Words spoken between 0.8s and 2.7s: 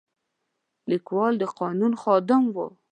لیکوال د قانون خادم و.